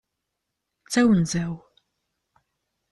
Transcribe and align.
D 0.85 0.89
tawenza-w. 0.93 1.53